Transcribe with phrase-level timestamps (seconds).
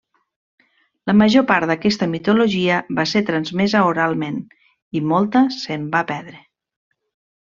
[1.09, 4.39] La major part d'aquesta mitologia va ser transmesa oralment,
[5.01, 6.41] i molta se'n va perdre.